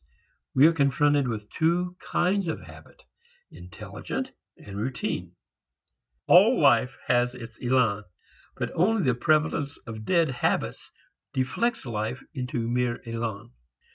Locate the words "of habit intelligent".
2.47-4.31